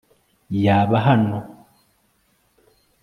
yaba 0.63 0.97
hano 1.07 1.37